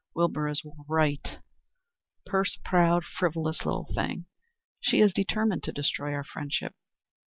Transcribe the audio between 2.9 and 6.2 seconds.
frivolous little thing! She is determined to destroy